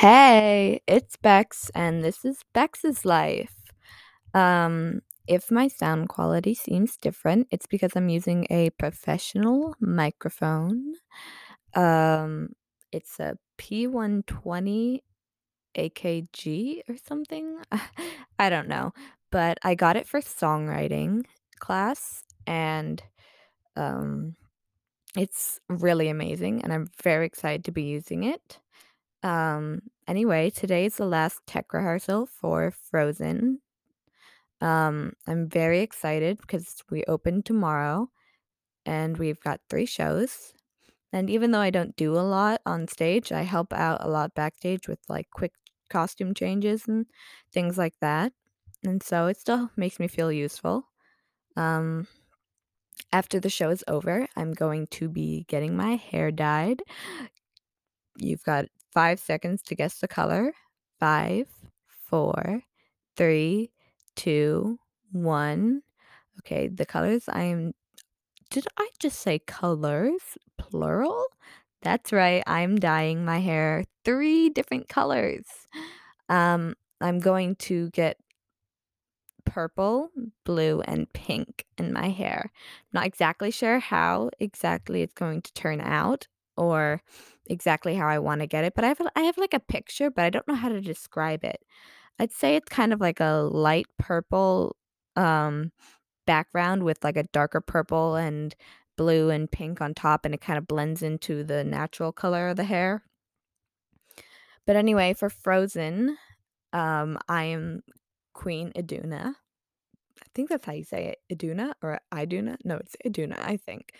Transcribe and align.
Hey, 0.00 0.80
it's 0.86 1.16
Bex, 1.16 1.70
and 1.74 2.02
this 2.02 2.24
is 2.24 2.38
Bex's 2.54 3.04
life. 3.04 3.54
Um, 4.32 5.02
if 5.28 5.50
my 5.50 5.68
sound 5.68 6.08
quality 6.08 6.54
seems 6.54 6.96
different, 6.96 7.48
it's 7.50 7.66
because 7.66 7.92
I'm 7.94 8.08
using 8.08 8.46
a 8.48 8.70
professional 8.70 9.74
microphone. 9.78 10.94
Um, 11.74 12.54
it's 12.90 13.20
a 13.20 13.36
P120 13.58 15.00
AKG 15.76 16.80
or 16.88 16.96
something. 17.06 17.58
I 18.38 18.48
don't 18.48 18.68
know, 18.68 18.94
but 19.30 19.58
I 19.62 19.74
got 19.74 19.98
it 19.98 20.06
for 20.06 20.22
songwriting 20.22 21.26
class, 21.58 22.24
and 22.46 23.02
um, 23.76 24.34
it's 25.14 25.60
really 25.68 26.08
amazing, 26.08 26.62
and 26.62 26.72
I'm 26.72 26.88
very 27.02 27.26
excited 27.26 27.66
to 27.66 27.70
be 27.70 27.82
using 27.82 28.24
it. 28.24 28.60
Um, 29.22 29.82
anyway, 30.08 30.50
today 30.50 30.86
is 30.86 30.96
the 30.96 31.06
last 31.06 31.40
tech 31.46 31.72
rehearsal 31.72 32.26
for 32.26 32.70
Frozen. 32.70 33.60
Um, 34.60 35.12
I'm 35.26 35.48
very 35.48 35.80
excited 35.80 36.38
because 36.38 36.82
we 36.90 37.04
open 37.04 37.42
tomorrow 37.42 38.10
and 38.86 39.16
we've 39.18 39.40
got 39.40 39.60
3 39.70 39.86
shows. 39.86 40.54
And 41.12 41.28
even 41.30 41.50
though 41.50 41.60
I 41.60 41.70
don't 41.70 41.96
do 41.96 42.14
a 42.14 42.20
lot 42.22 42.60
on 42.66 42.88
stage, 42.88 43.32
I 43.32 43.42
help 43.42 43.72
out 43.72 44.04
a 44.04 44.08
lot 44.08 44.34
backstage 44.34 44.88
with, 44.88 45.00
like, 45.08 45.28
quick 45.32 45.52
costume 45.90 46.34
changes 46.34 46.86
and 46.88 47.06
things 47.52 47.76
like 47.76 47.94
that. 48.00 48.32
And 48.84 49.02
so 49.02 49.26
it 49.26 49.38
still 49.38 49.70
makes 49.76 49.98
me 49.98 50.08
feel 50.08 50.30
useful. 50.32 50.84
Um, 51.56 52.06
after 53.12 53.40
the 53.40 53.50
show 53.50 53.70
is 53.70 53.84
over, 53.88 54.26
I'm 54.36 54.52
going 54.52 54.86
to 54.88 55.08
be 55.08 55.44
getting 55.48 55.76
my 55.76 55.96
hair 55.96 56.30
dyed. 56.30 56.82
You've 58.16 58.44
got 58.44 58.66
5 58.92 59.18
seconds 59.20 59.62
to 59.62 59.74
guess 59.74 59.98
the 59.98 60.08
color. 60.08 60.52
Five, 60.98 61.46
four, 61.88 62.62
three, 63.16 63.70
two, 64.16 64.78
one. 65.12 65.82
Okay, 66.40 66.68
the 66.68 66.86
colors 66.86 67.24
I'm 67.28 67.72
did 68.50 68.66
I 68.76 68.88
just 68.98 69.20
say 69.20 69.38
colors? 69.38 70.36
Plural? 70.58 71.24
That's 71.82 72.12
right, 72.12 72.42
I'm 72.46 72.76
dyeing 72.76 73.24
my 73.24 73.38
hair 73.38 73.84
3 74.04 74.50
different 74.50 74.88
colors. 74.88 75.46
Um, 76.28 76.74
I'm 77.00 77.20
going 77.20 77.56
to 77.56 77.90
get 77.90 78.18
purple, 79.44 80.10
blue, 80.44 80.80
and 80.82 81.12
pink 81.12 81.64
in 81.78 81.92
my 81.92 82.08
hair. 82.08 82.52
Not 82.92 83.06
exactly 83.06 83.50
sure 83.50 83.78
how 83.78 84.30
exactly 84.38 85.02
it's 85.02 85.14
going 85.14 85.42
to 85.42 85.52
turn 85.54 85.80
out 85.80 86.26
or 86.56 87.02
exactly 87.50 87.96
how 87.96 88.08
I 88.08 88.20
wanna 88.20 88.48
get 88.48 88.64
it, 88.64 88.74
but 88.76 88.84
I 88.84 88.88
have 88.88 89.02
I 89.16 89.22
have, 89.22 89.38
like, 89.38 89.54
a 89.54 89.60
picture, 89.60 90.10
but 90.10 90.24
I 90.26 90.30
don't 90.30 90.48
know 90.48 90.56
how 90.56 90.70
to 90.70 90.80
describe 90.82 91.44
it. 91.44 91.62
I'd 92.20 92.32
say 92.32 92.56
it's 92.56 92.68
kind 92.70 92.92
of 92.94 93.00
like 93.00 93.20
a 93.20 93.48
light 93.52 93.86
purple, 93.98 94.76
um, 95.16 95.72
background 96.26 96.84
with, 96.84 97.04
like, 97.04 97.16
a 97.18 97.24
darker 97.24 97.60
purple 97.62 98.16
and 98.16 98.54
blue 98.98 99.30
and 99.30 99.50
pink 99.52 99.80
on 99.82 99.94
top, 99.94 100.24
and 100.26 100.34
it 100.34 100.40
kinda 100.42 100.62
blends 100.62 101.02
into 101.02 101.44
the 101.44 101.64
natural 101.64 102.12
color 102.12 102.48
of 102.50 102.56
the 102.58 102.64
hair. 102.64 103.04
But 104.66 104.76
anyway, 104.76 105.14
for 105.14 105.30
Frozen, 105.30 106.16
um, 106.72 107.18
I 107.28 107.44
am 107.44 107.82
Queen 108.34 108.72
Iduna. 108.76 109.34
I 110.22 110.26
think 110.34 110.48
that's 110.50 110.66
how 110.66 110.72
you 110.72 110.84
say 110.84 111.06
it, 111.08 111.18
Iduna 111.30 111.74
or 111.82 112.00
Iduna? 112.14 112.58
No, 112.64 112.76
it's 112.76 112.96
Iduna, 113.06 113.36
I 113.40 113.56
think. 113.58 113.94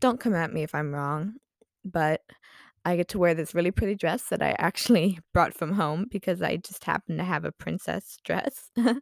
Don't 0.00 0.20
come 0.20 0.34
at 0.34 0.52
me 0.52 0.62
if 0.62 0.74
I'm 0.74 0.94
wrong, 0.94 1.36
but 1.84 2.22
I 2.86 2.96
get 2.96 3.08
to 3.10 3.18
wear 3.20 3.34
this 3.34 3.54
really 3.54 3.72
pretty 3.72 3.96
dress 3.96 4.24
that 4.30 4.42
I 4.42 4.56
actually 4.58 5.20
brought 5.34 5.54
from 5.54 5.72
home 5.74 6.06
because 6.10 6.42
I 6.42 6.58
just 6.58 6.84
happen 6.84 7.18
to 7.18 7.24
have 7.24 7.44
a 7.46 7.52
princess 7.52 8.18
dress. 8.24 8.70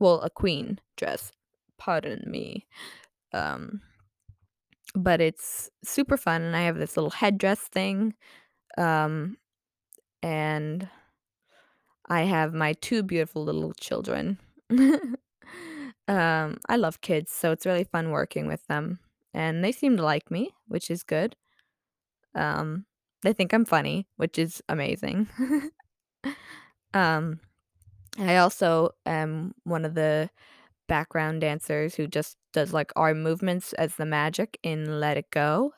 Well, 0.00 0.20
a 0.22 0.30
queen 0.30 0.80
dress, 0.96 1.32
pardon 1.78 2.24
me. 2.26 2.66
Um, 3.32 3.82
but 4.94 5.20
it's 5.20 5.70
super 5.84 6.16
fun, 6.16 6.42
and 6.42 6.56
I 6.56 6.62
have 6.62 6.76
this 6.76 6.96
little 6.96 7.10
headdress 7.10 7.60
thing, 7.60 8.14
um, 8.78 9.38
and 10.22 10.88
I 12.08 12.22
have 12.22 12.52
my 12.52 12.74
2 12.74 13.02
beautiful 13.02 13.44
little 13.44 13.72
children. 13.74 14.38
Um, 16.08 16.58
I 16.68 16.76
love 16.76 17.00
kids, 17.02 17.30
so 17.30 17.52
it's 17.52 17.64
really 17.66 17.84
fun 17.84 18.10
working 18.10 18.48
with 18.48 18.66
them, 18.66 18.98
and 19.32 19.62
they 19.64 19.70
seem 19.70 19.96
to 19.96 20.02
like 20.02 20.28
me, 20.30 20.50
which 20.66 20.90
is 20.90 21.04
good. 21.04 21.36
Um, 22.34 22.86
they 23.22 23.32
think 23.32 23.52
I'm 23.52 23.64
funny, 23.64 24.06
which 24.16 24.38
is 24.38 24.62
amazing. 24.68 25.28
Um, 26.92 27.40
I 28.18 28.36
also 28.38 28.90
am 29.06 29.54
one 29.64 29.84
of 29.84 29.94
the 29.94 30.30
background 30.88 31.40
dancers 31.40 31.94
who 31.94 32.06
just 32.06 32.36
does, 32.52 32.72
like, 32.72 32.92
arm 32.96 33.22
movements 33.22 33.72
as 33.74 33.94
the 33.94 34.06
magic 34.06 34.58
in 34.62 34.98
Let 35.00 35.16
It 35.16 35.30
Go, 35.30 35.72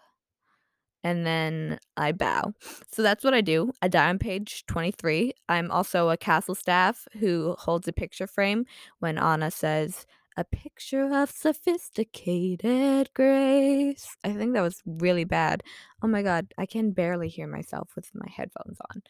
and 1.04 1.26
then 1.26 1.78
I 1.97 2.12
bow. 2.12 2.54
So 2.94 3.03
that's 3.03 3.25
what 3.25 3.32
I 3.32 3.41
do. 3.41 3.72
I 3.80 3.88
die 3.88 4.10
on 4.10 4.19
page 4.19 4.64
23. 4.66 5.32
I'm 5.48 5.70
also 5.70 6.10
a 6.10 6.16
castle 6.19 6.54
staff 6.54 7.09
who 7.20 7.56
holds 7.59 7.88
a 7.88 7.92
picture 7.92 8.26
frame 8.26 8.66
when 8.98 9.16
Anna 9.16 9.50
says, 9.50 10.06
"A 10.37 10.44
picture 10.44 11.12
of 11.12 11.31
sophisticated 11.31 13.10
grace." 13.15 14.16
I 14.25 14.32
think 14.32 14.54
that 14.54 14.62
was 14.62 14.82
really 14.87 15.25
bad. 15.25 15.62
Oh 16.03 16.09
my 16.09 16.22
god, 16.22 16.53
I 16.59 16.66
can 16.66 16.93
barely 16.93 17.28
hear 17.28 17.47
myself 17.47 17.91
with 17.97 18.10
my 18.15 18.28
headphones 18.31 18.78
on. 18.91 19.03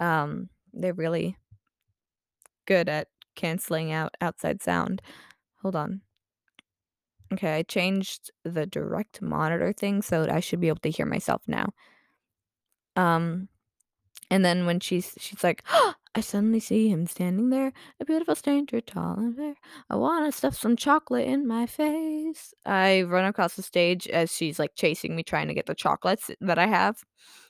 Um, 0.00 0.48
they're 0.72 0.94
really 0.94 1.36
good 2.66 2.88
at 2.88 3.08
canceling 3.34 3.92
out 3.92 4.14
outside 4.20 4.62
sound. 4.62 5.02
Hold 5.62 5.76
on. 5.76 6.02
Okay, 7.32 7.56
I 7.56 7.62
changed 7.62 8.30
the 8.44 8.66
direct 8.66 9.20
monitor 9.22 9.72
thing, 9.72 10.02
so 10.02 10.26
I 10.30 10.40
should 10.40 10.60
be 10.60 10.68
able 10.68 10.78
to 10.80 10.90
hear 10.90 11.06
myself 11.06 11.42
now. 11.46 11.66
Um, 12.96 13.48
and 14.30 14.44
then 14.44 14.66
when 14.66 14.80
she's 14.80 15.14
she's 15.18 15.42
like, 15.44 15.64
I 16.16 16.20
suddenly 16.20 16.60
see 16.60 16.88
him 16.88 17.06
standing 17.08 17.50
there, 17.50 17.72
a 17.98 18.04
beautiful 18.04 18.36
stranger, 18.36 18.80
tall 18.80 19.14
and 19.18 19.34
fair. 19.36 19.54
I 19.90 19.96
wanna 19.96 20.30
stuff 20.30 20.54
some 20.54 20.76
chocolate 20.76 21.26
in 21.26 21.44
my 21.48 21.66
face. 21.66 22.54
I 22.64 23.02
run 23.02 23.24
across 23.24 23.56
the 23.56 23.62
stage 23.62 24.06
as 24.06 24.30
she's, 24.32 24.58
like, 24.60 24.76
chasing 24.76 25.16
me, 25.16 25.24
trying 25.24 25.48
to 25.48 25.54
get 25.54 25.66
the 25.66 25.74
chocolates 25.74 26.30
that 26.40 26.56
I 26.58 26.66
have. 26.68 27.02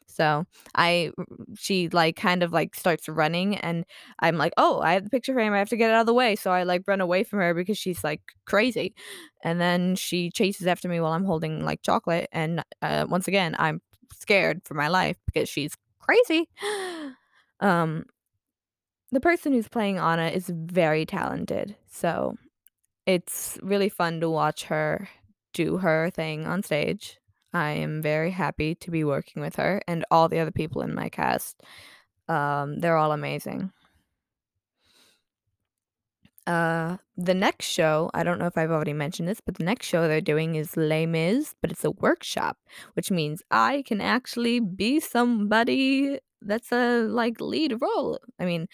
So, 0.06 0.46
I, 0.74 1.10
she, 1.58 1.88
like, 1.90 2.16
kind 2.16 2.42
of, 2.42 2.52
like, 2.52 2.74
starts 2.74 3.06
running, 3.08 3.56
and 3.56 3.84
I'm 4.20 4.36
like, 4.38 4.52
"Oh, 4.56 4.80
I 4.80 4.92
have 4.94 5.04
the 5.04 5.10
picture 5.10 5.34
frame, 5.34 5.52
I 5.52 5.58
have 5.58 5.68
to 5.70 5.76
get 5.76 5.90
out 5.90 6.00
of 6.00 6.06
the 6.06 6.14
way." 6.14 6.34
So 6.36 6.50
I, 6.50 6.62
like, 6.62 6.82
run 6.86 7.00
away 7.02 7.24
from 7.24 7.40
her 7.40 7.52
because 7.54 7.76
she's, 7.78 8.02
like, 8.04 8.20
crazy, 8.46 8.94
and 9.42 9.60
then 9.60 9.94
she 9.96 10.30
chases 10.30 10.66
after 10.66 10.88
me 10.88 11.00
while 11.00 11.12
I'm 11.12 11.24
holding, 11.24 11.64
like, 11.64 11.82
chocolate, 11.82 12.28
and, 12.32 12.62
uh, 12.82 13.06
once 13.08 13.28
again, 13.28 13.56
I'm 13.58 13.80
scared 14.14 14.62
for 14.64 14.74
my 14.74 14.88
life 14.88 15.16
because 15.26 15.48
she's 15.50 15.74
crazy. 16.00 16.48
Um, 17.60 18.04
the 19.14 19.20
person 19.20 19.52
who's 19.52 19.68
playing 19.68 19.98
Anna 19.98 20.28
is 20.28 20.50
very 20.52 21.06
talented, 21.06 21.76
so 21.90 22.36
it's 23.06 23.58
really 23.62 23.88
fun 23.88 24.20
to 24.20 24.30
watch 24.30 24.64
her 24.64 25.08
do 25.52 25.78
her 25.78 26.10
thing 26.10 26.46
on 26.46 26.62
stage. 26.62 27.18
I 27.52 27.70
am 27.70 28.02
very 28.02 28.32
happy 28.32 28.74
to 28.76 28.90
be 28.90 29.04
working 29.04 29.40
with 29.40 29.56
her 29.56 29.80
and 29.86 30.04
all 30.10 30.28
the 30.28 30.40
other 30.40 30.50
people 30.50 30.82
in 30.82 30.94
my 30.94 31.08
cast. 31.08 31.62
Um, 32.28 32.80
they're 32.80 32.96
all 32.96 33.12
amazing. 33.12 33.70
Uh, 36.46 36.98
the 37.16 37.34
next 37.34 37.66
show, 37.66 38.10
I 38.12 38.22
don't 38.22 38.38
know 38.38 38.46
if 38.46 38.58
I've 38.58 38.70
already 38.70 38.92
mentioned 38.92 39.28
this, 39.28 39.40
but 39.40 39.56
the 39.56 39.64
next 39.64 39.86
show 39.86 40.06
they're 40.06 40.20
doing 40.20 40.56
is 40.56 40.76
Les 40.76 41.06
Mis, 41.06 41.54
but 41.62 41.70
it's 41.70 41.84
a 41.84 41.90
workshop, 41.90 42.58
which 42.94 43.10
means 43.10 43.42
I 43.50 43.82
can 43.86 44.00
actually 44.00 44.60
be 44.60 45.00
somebody 45.00 46.18
that's 46.42 46.72
a, 46.72 47.02
like, 47.02 47.40
lead 47.40 47.80
role. 47.80 48.18
I 48.38 48.44
mean, 48.44 48.66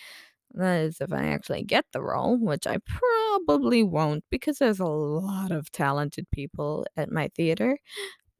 that 0.54 0.80
is 0.80 1.00
if 1.00 1.12
I 1.12 1.28
actually 1.28 1.62
get 1.62 1.86
the 1.92 2.02
role, 2.02 2.36
which 2.38 2.66
I 2.66 2.78
probably 2.86 3.82
won't 3.82 4.24
because 4.30 4.58
there's 4.58 4.80
a 4.80 4.86
lot 4.86 5.50
of 5.52 5.70
talented 5.72 6.26
people 6.32 6.86
at 6.96 7.10
my 7.12 7.28
theater, 7.36 7.78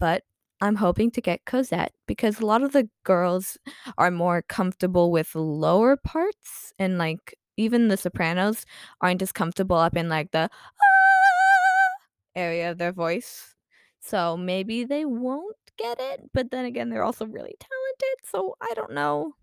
but 0.01 0.25
I'm 0.61 0.77
hoping 0.77 1.11
to 1.13 1.21
get 1.23 1.45
Cosette 1.47 1.93
because 2.07 2.41
a 2.41 2.47
lot 2.47 2.63
of 2.63 2.73
the 2.73 2.89
girls 3.05 3.59
are 3.99 4.11
more 4.11 4.43
comfortable 4.43 5.11
with 5.13 5.35
lower 5.35 5.97
parts 5.97 6.73
and, 6.79 6.99
like, 6.99 7.37
even 7.59 7.89
the 7.89 7.97
sopranos 7.99 8.67
aren't 9.03 9.23
as 9.23 9.33
comfortable 9.33 9.77
up 9.77 9.97
in, 9.97 10.09
like, 10.09 10.33
the 10.33 10.51
"Ah" 10.83 12.07
area 12.37 12.71
of 12.71 12.79
their 12.79 12.93
voice. 12.93 13.55
So 14.01 14.37
maybe 14.37 14.85
they 14.85 15.05
won't 15.05 15.57
get 15.79 16.01
it, 16.01 16.31
but 16.33 16.51
then 16.51 16.65
again, 16.65 16.91
they're 16.91 17.05
also 17.05 17.27
really 17.27 17.55
talented, 17.61 18.19
so 18.27 18.57
I 18.61 18.75
don't 18.75 18.93
know. 18.93 19.35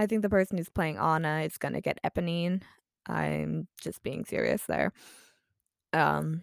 I 0.00 0.06
think 0.06 0.22
the 0.22 0.30
person 0.30 0.56
who's 0.56 0.70
playing 0.70 0.96
Anna 0.96 1.42
is 1.42 1.58
gonna 1.58 1.82
get 1.82 2.00
Eponine. 2.02 2.62
I'm 3.06 3.68
just 3.82 4.02
being 4.02 4.24
serious 4.24 4.62
there. 4.64 4.94
Um, 5.92 6.42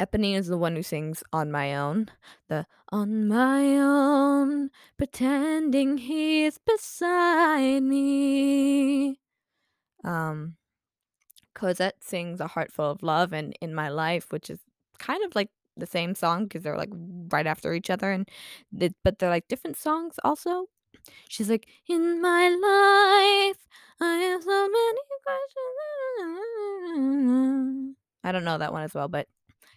Eponine 0.00 0.36
is 0.36 0.48
the 0.48 0.58
one 0.58 0.74
who 0.74 0.82
sings 0.82 1.22
On 1.32 1.52
My 1.52 1.76
Own. 1.76 2.10
The 2.48 2.66
On 2.90 3.28
My 3.28 3.78
Own, 3.78 4.70
pretending 4.98 5.98
he 5.98 6.42
is 6.42 6.58
beside 6.58 7.84
me. 7.84 9.20
Um, 10.02 10.56
Cosette 11.54 12.02
sings 12.02 12.40
A 12.40 12.48
Heart 12.48 12.72
Full 12.72 12.90
of 12.90 13.00
Love 13.04 13.32
and 13.32 13.56
In 13.60 13.76
My 13.76 13.90
Life, 13.90 14.32
which 14.32 14.50
is 14.50 14.58
kind 14.98 15.24
of 15.24 15.36
like 15.36 15.50
the 15.76 15.86
same 15.86 16.16
song 16.16 16.46
because 16.46 16.64
they're 16.64 16.76
like 16.76 16.92
right 17.30 17.46
after 17.46 17.74
each 17.74 17.90
other 17.90 18.10
and 18.10 18.28
they, 18.72 18.90
but 19.04 19.20
they're 19.20 19.30
like 19.30 19.46
different 19.46 19.76
songs 19.76 20.16
also. 20.24 20.66
She's 21.28 21.50
like, 21.50 21.66
In 21.88 22.20
my 22.20 22.48
life, 22.48 23.66
I 24.00 24.16
have 24.18 24.42
so 24.42 24.68
many 24.68 25.00
questions. 25.24 25.56
I 28.24 28.32
don't 28.32 28.44
know 28.44 28.58
that 28.58 28.72
one 28.72 28.82
as 28.82 28.94
well, 28.94 29.08
but 29.08 29.28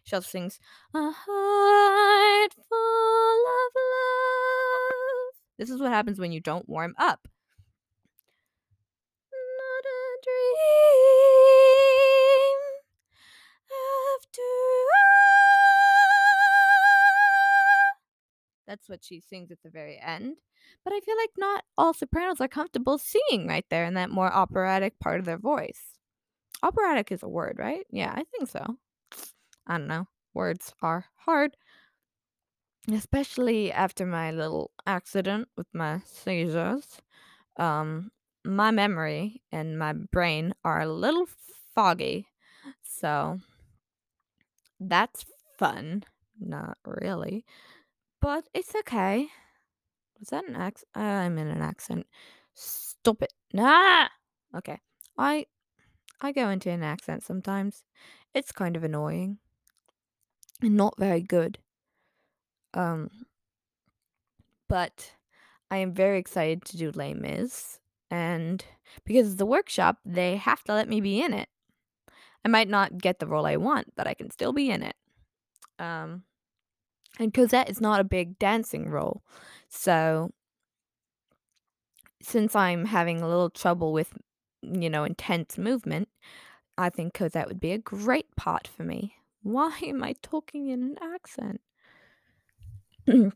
she 0.03 0.15
also 0.15 0.27
sings 0.27 0.59
A 0.93 1.11
Heart 1.11 2.53
Full 2.67 3.45
of 3.45 3.71
Love. 3.75 5.33
This 5.57 5.69
is 5.69 5.79
what 5.79 5.91
happens 5.91 6.19
when 6.19 6.31
you 6.31 6.39
don't 6.39 6.67
warm 6.67 6.95
up. 6.97 7.27
What 18.89 19.03
she 19.03 19.19
sings 19.21 19.51
at 19.51 19.61
the 19.63 19.69
very 19.69 19.99
end. 19.99 20.37
But 20.83 20.93
I 20.93 20.99
feel 20.99 21.15
like 21.17 21.31
not 21.37 21.63
all 21.77 21.93
sopranos 21.93 22.41
are 22.41 22.47
comfortable 22.47 22.97
singing 22.97 23.47
right 23.47 23.65
there 23.69 23.85
in 23.85 23.93
that 23.95 24.09
more 24.11 24.31
operatic 24.31 24.99
part 24.99 25.19
of 25.19 25.25
their 25.25 25.37
voice. 25.37 25.81
Operatic 26.61 27.11
is 27.11 27.23
a 27.23 27.29
word, 27.29 27.55
right? 27.57 27.85
Yeah, 27.91 28.11
I 28.13 28.23
think 28.25 28.49
so. 28.49 28.77
I 29.67 29.77
don't 29.77 29.87
know. 29.87 30.07
Words 30.33 30.73
are 30.81 31.05
hard. 31.17 31.55
Especially 32.91 33.71
after 33.71 34.05
my 34.05 34.31
little 34.31 34.71
accident 34.85 35.47
with 35.55 35.67
my 35.73 36.01
seizures. 36.05 37.01
Um, 37.57 38.11
my 38.45 38.71
memory 38.71 39.41
and 39.51 39.77
my 39.77 39.93
brain 39.93 40.53
are 40.63 40.81
a 40.81 40.87
little 40.87 41.27
foggy. 41.75 42.27
So 42.81 43.39
that's 44.79 45.25
fun. 45.57 46.03
Not 46.39 46.77
really. 46.85 47.45
But 48.21 48.47
it's 48.53 48.75
okay. 48.75 49.27
Was 50.19 50.29
that 50.29 50.47
an 50.47 50.55
accent? 50.55 50.89
I'm 50.95 51.37
in 51.37 51.47
an 51.47 51.61
accent. 51.61 52.05
Stop 52.53 53.21
it. 53.21 53.33
Nah. 53.53 54.07
Okay. 54.55 54.79
I 55.17 55.45
I 56.21 56.31
go 56.33 56.49
into 56.49 56.69
an 56.69 56.83
accent 56.83 57.23
sometimes. 57.23 57.83
It's 58.33 58.51
kind 58.51 58.75
of 58.75 58.83
annoying. 58.83 59.37
And 60.61 60.75
not 60.75 60.95
very 60.97 61.21
good. 61.21 61.59
Um 62.73 63.09
but 64.67 65.13
I 65.71 65.77
am 65.77 65.93
very 65.93 66.19
excited 66.19 66.65
to 66.65 66.77
do 66.77 66.91
Les 66.91 67.13
Mis 67.13 67.79
and 68.11 68.63
because 69.05 69.27
it's 69.27 69.35
the 69.37 69.45
workshop, 69.45 69.97
they 70.03 70.35
have 70.35 70.63
to 70.65 70.73
let 70.73 70.89
me 70.89 70.99
be 70.99 71.21
in 71.21 71.33
it. 71.33 71.47
I 72.43 72.49
might 72.49 72.69
not 72.69 72.97
get 72.97 73.19
the 73.19 73.27
role 73.27 73.45
I 73.45 73.55
want, 73.55 73.93
but 73.95 74.07
I 74.07 74.13
can 74.13 74.29
still 74.31 74.51
be 74.51 74.69
in 74.69 74.83
it. 74.83 74.95
Um 75.79 76.23
and 77.19 77.33
Cosette 77.33 77.69
is 77.69 77.81
not 77.81 77.99
a 77.99 78.05
big 78.05 78.39
dancing 78.39 78.89
role. 78.89 79.21
So 79.67 80.31
since 82.21 82.55
I'm 82.55 82.85
having 82.85 83.21
a 83.21 83.27
little 83.27 83.49
trouble 83.49 83.93
with, 83.93 84.13
you 84.61 84.89
know, 84.89 85.03
intense 85.03 85.57
movement, 85.57 86.07
I 86.77 86.89
think 86.89 87.13
Cosette 87.13 87.47
would 87.47 87.59
be 87.59 87.73
a 87.73 87.77
great 87.77 88.35
part 88.35 88.67
for 88.67 88.83
me. 88.83 89.15
Why 89.43 89.77
am 89.83 90.03
I 90.03 90.15
talking 90.21 90.67
in 90.69 90.83
an 90.83 90.97
accent? 91.01 91.61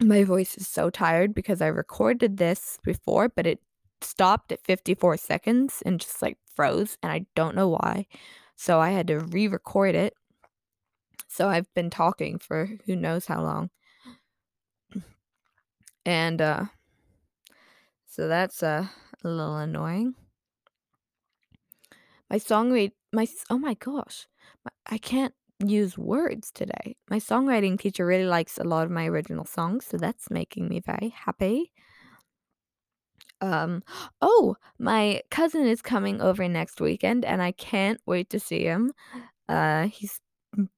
My 0.00 0.24
voice 0.24 0.56
is 0.56 0.68
so 0.68 0.90
tired 0.90 1.34
because 1.34 1.62
I 1.62 1.68
recorded 1.68 2.36
this 2.36 2.78
before, 2.84 3.28
but 3.28 3.46
it 3.46 3.60
stopped 4.02 4.52
at 4.52 4.64
54 4.64 5.16
seconds 5.16 5.82
and 5.86 6.00
just 6.00 6.20
like 6.20 6.36
froze, 6.54 6.98
and 7.02 7.10
I 7.10 7.26
don't 7.34 7.56
know 7.56 7.68
why. 7.68 8.06
So 8.56 8.80
I 8.80 8.90
had 8.90 9.06
to 9.08 9.20
re 9.20 9.48
record 9.48 9.94
it. 9.94 10.14
So 11.28 11.48
I've 11.48 11.72
been 11.74 11.90
talking 11.90 12.38
for 12.38 12.70
who 12.86 12.96
knows 12.96 13.26
how 13.26 13.42
long. 13.42 13.70
And 16.04 16.40
uh 16.40 16.66
so 18.16 18.28
that's 18.28 18.62
uh, 18.62 18.86
a 19.24 19.28
little 19.28 19.56
annoying. 19.56 20.14
My 22.30 22.38
songwriting, 22.38 22.92
my 23.12 23.26
oh 23.50 23.58
my 23.58 23.74
gosh, 23.74 24.26
I 24.86 24.96
can't 24.96 25.34
use 25.62 25.98
words 25.98 26.50
today. 26.50 26.96
My 27.10 27.18
songwriting 27.18 27.78
teacher 27.78 28.06
really 28.06 28.24
likes 28.24 28.56
a 28.56 28.64
lot 28.64 28.86
of 28.86 28.90
my 28.90 29.04
original 29.06 29.44
songs, 29.44 29.84
so 29.84 29.98
that's 29.98 30.30
making 30.30 30.66
me 30.68 30.80
very 30.80 31.10
happy. 31.10 31.72
Um, 33.42 33.82
oh, 34.22 34.56
my 34.78 35.20
cousin 35.30 35.66
is 35.66 35.82
coming 35.82 36.22
over 36.22 36.48
next 36.48 36.80
weekend, 36.80 37.26
and 37.26 37.42
I 37.42 37.52
can't 37.52 38.00
wait 38.06 38.30
to 38.30 38.40
see 38.40 38.64
him. 38.64 38.92
Uh, 39.46 39.88
he's 39.88 40.20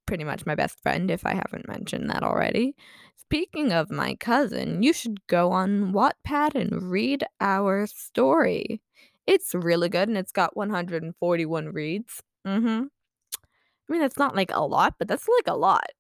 pretty 0.07 0.25
much 0.25 0.47
my 0.47 0.55
best 0.55 0.81
friend, 0.83 1.11
if 1.11 1.25
I 1.27 1.35
haven't 1.35 1.69
mentioned 1.69 2.11
that 2.11 2.23
already. 2.23 2.75
Speaking 3.17 3.73
of 3.73 3.91
my 3.91 4.15
cousin, 4.15 4.83
you 4.83 4.93
should 4.93 5.27
go 5.27 5.53
on 5.53 5.93
Wattpad 5.93 6.55
and 6.55 6.91
read 6.91 7.25
our 7.41 7.87
story. 7.87 8.81
It's 9.27 9.55
really 9.55 9.89
good 9.89 10.09
and 10.09 10.17
it's 10.17 10.33
got 10.33 10.57
141 10.57 11.69
reads. 11.73 12.23
Mm-hmm. 12.47 12.85
I 12.85 13.93
mean, 13.93 14.01
that's 14.01 14.17
not 14.17 14.35
like 14.35 14.51
a 14.53 14.65
lot, 14.65 14.95
but 14.99 15.09
that's 15.09 15.29
like 15.29 15.49
a 15.49 15.57
lot 15.57 15.91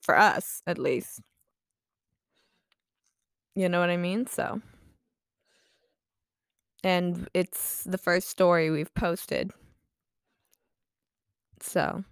for 0.00 0.16
us, 0.18 0.62
at 0.66 0.78
least. 0.78 1.20
You 3.54 3.68
know 3.68 3.80
what 3.80 3.90
I 3.90 3.96
mean? 3.96 4.26
So. 4.26 4.60
And 6.84 7.28
it's 7.34 7.84
the 7.84 7.98
first 7.98 8.28
story 8.28 8.70
we've 8.70 8.92
posted. 8.94 9.52
So, 11.60 12.04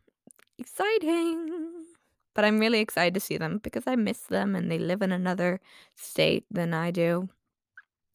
exciting. 0.61 1.87
But 2.35 2.45
I'm 2.45 2.61
really 2.61 2.81
excited 2.81 3.15
to 3.15 3.21
see 3.21 3.37
them 3.39 3.59
because 3.59 3.85
I 3.87 3.97
miss 3.97 4.21
them 4.23 4.55
and 4.55 4.71
they 4.71 4.79
live 4.79 5.03
in 5.03 5.13
another 5.13 5.61
state 5.97 6.45
than 6.51 6.73
I 6.75 6.91
do. 6.91 7.29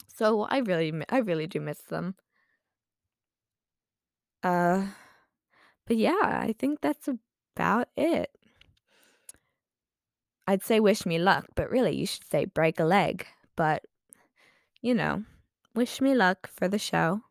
So 0.07 0.43
I 0.43 0.59
really 0.59 0.93
I 1.09 1.17
really 1.19 1.47
do 1.47 1.59
miss 1.59 1.81
them. 1.81 2.15
Uh 4.43 4.87
but 5.85 5.97
yeah, 5.97 6.39
I 6.41 6.55
think 6.57 6.81
that's 6.81 7.07
about 7.07 7.89
it. 7.95 8.31
I'd 10.47 10.63
say 10.63 10.79
wish 10.79 11.05
me 11.05 11.19
luck, 11.19 11.47
but 11.55 11.69
really 11.69 11.95
you 11.95 12.05
should 12.05 12.25
say 12.25 12.45
break 12.45 12.79
a 12.79 12.85
leg. 12.85 13.27
But 13.55 13.83
you 14.81 14.93
know, 14.93 15.25
wish 15.75 16.01
me 16.01 16.15
luck 16.15 16.47
for 16.47 16.67
the 16.67 16.79
show. 16.79 17.21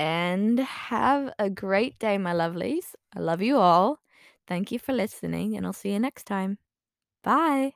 And 0.00 0.58
have 0.58 1.32
a 1.38 1.48
great 1.50 1.98
day, 1.98 2.18
my 2.18 2.32
lovelies. 2.32 2.94
I 3.14 3.20
love 3.20 3.40
you 3.42 3.58
all. 3.58 4.00
Thank 4.46 4.72
you 4.72 4.78
for 4.80 4.92
listening, 4.92 5.56
and 5.56 5.64
I'll 5.66 5.72
see 5.72 5.92
you 5.92 6.00
next 6.00 6.24
time. 6.24 6.58
Bye. 7.24 7.74